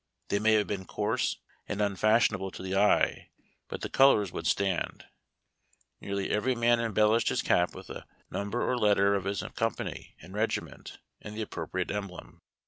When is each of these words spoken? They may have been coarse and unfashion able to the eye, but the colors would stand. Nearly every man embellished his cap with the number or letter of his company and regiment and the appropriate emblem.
They 0.29 0.39
may 0.39 0.53
have 0.53 0.65
been 0.65 0.85
coarse 0.85 1.37
and 1.67 1.79
unfashion 1.79 2.33
able 2.35 2.49
to 2.49 2.63
the 2.63 2.75
eye, 2.75 3.29
but 3.67 3.81
the 3.81 3.87
colors 3.89 4.31
would 4.31 4.47
stand. 4.47 5.05
Nearly 5.99 6.31
every 6.31 6.55
man 6.55 6.79
embellished 6.79 7.29
his 7.29 7.43
cap 7.43 7.75
with 7.75 7.85
the 7.85 8.07
number 8.31 8.67
or 8.67 8.79
letter 8.79 9.13
of 9.13 9.25
his 9.25 9.43
company 9.55 10.15
and 10.19 10.33
regiment 10.33 10.97
and 11.21 11.37
the 11.37 11.43
appropriate 11.43 11.91
emblem. 11.91 12.41